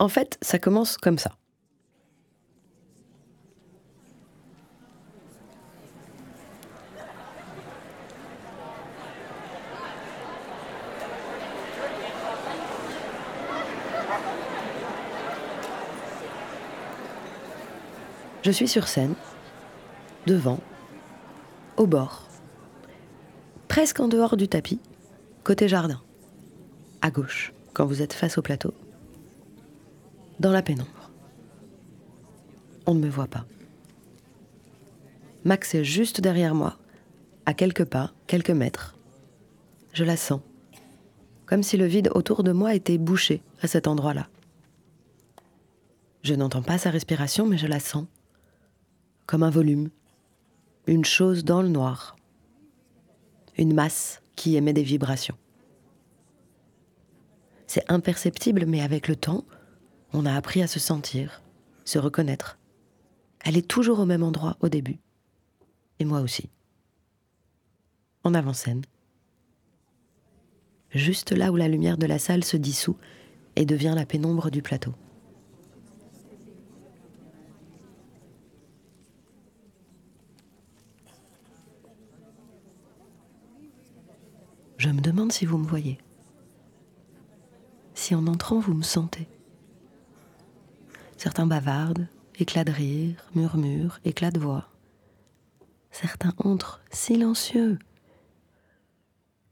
[0.00, 1.32] En fait, ça commence comme ça.
[18.42, 19.14] Je suis sur scène,
[20.26, 20.60] devant,
[21.76, 22.26] au bord,
[23.68, 24.80] presque en dehors du tapis,
[25.44, 26.00] côté jardin,
[27.02, 28.72] à gauche, quand vous êtes face au plateau,
[30.40, 31.10] dans la pénombre.
[32.86, 33.44] On ne me voit pas.
[35.44, 36.78] Max est juste derrière moi,
[37.46, 38.96] à quelques pas, quelques mètres.
[39.92, 40.40] Je la sens,
[41.46, 44.28] comme si le vide autour de moi était bouché à cet endroit-là.
[46.22, 48.06] Je n'entends pas sa respiration, mais je la sens
[49.26, 49.90] comme un volume,
[50.86, 52.16] une chose dans le noir,
[53.56, 55.36] une masse qui émet des vibrations.
[57.66, 59.44] C'est imperceptible, mais avec le temps,
[60.12, 61.42] on a appris à se sentir,
[61.84, 62.58] se reconnaître.
[63.44, 64.98] Elle est toujours au même endroit au début.
[65.98, 66.48] Et moi aussi.
[68.24, 68.82] En avant-scène.
[70.90, 72.96] Juste là où la lumière de la salle se dissout
[73.56, 74.94] et devient la pénombre du plateau.
[84.78, 85.98] Je me demande si vous me voyez.
[87.94, 89.28] Si en entrant, vous me sentez.
[91.20, 94.70] Certains bavardent, éclats de rire, murmurent, éclats de voix.
[95.90, 97.78] Certains entrent silencieux.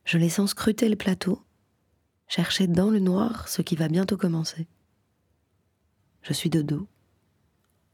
[0.06, 1.42] Je les sens scruter le plateau,
[2.26, 4.66] chercher dans le noir ce qui va bientôt commencer.
[6.22, 6.86] Je suis de dos.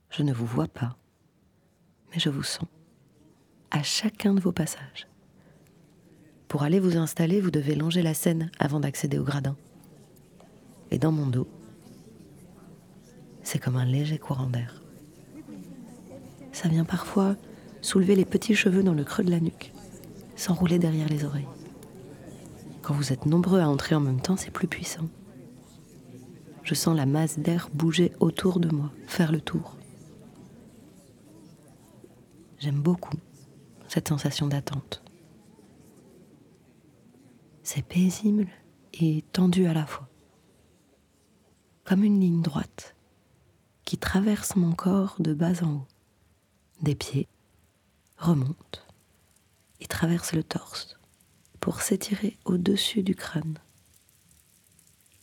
[0.09, 0.97] Je ne vous vois pas,
[2.13, 2.69] mais je vous sens
[3.73, 5.09] à chacun de vos passages.
[6.47, 9.57] Pour aller vous installer, vous devez longer la scène avant d'accéder au gradin.
[10.93, 11.49] Et dans mon dos,
[13.55, 14.83] c'est comme un léger courant d'air.
[16.51, 17.37] Ça vient parfois
[17.83, 19.73] soulever les petits cheveux dans le creux de la nuque,
[20.35, 21.47] s'enrouler derrière les oreilles.
[22.83, 25.09] Quand vous êtes nombreux à entrer en même temps, c'est plus puissant.
[26.65, 29.77] Je sens la masse d'air bouger autour de moi, faire le tour.
[32.59, 33.19] J'aime beaucoup
[33.87, 35.01] cette sensation d'attente.
[37.63, 38.49] C'est paisible
[38.95, 40.09] et tendu à la fois.
[41.85, 42.97] Comme une ligne droite
[43.97, 45.89] traverse mon corps de bas en haut.
[46.83, 47.29] Des pieds,
[48.19, 48.87] remonte
[49.81, 50.99] et traverse le torse
[51.61, 53.59] pour s'étirer au-dessus du crâne.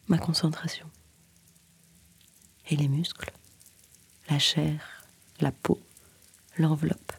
[0.07, 0.89] Ma concentration.
[2.69, 3.33] Et les muscles,
[4.29, 5.05] la chair,
[5.39, 5.79] la peau,
[6.57, 7.13] l'enveloppe,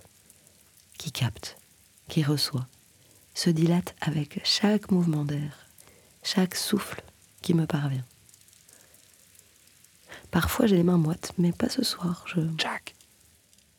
[0.98, 1.56] qui capte,
[2.08, 2.66] qui reçoit,
[3.34, 5.66] se dilate avec chaque mouvement d'air,
[6.22, 7.02] chaque souffle
[7.40, 8.04] qui me parvient.
[10.32, 12.24] Parfois j'ai les mains moites, mais pas ce soir.
[12.26, 12.40] Je...
[12.58, 12.96] Jack,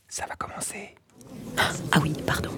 [0.07, 0.95] ça va commencer.
[1.91, 2.51] Ah oui, pardon.